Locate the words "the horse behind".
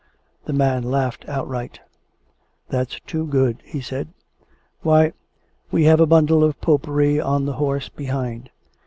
7.45-8.49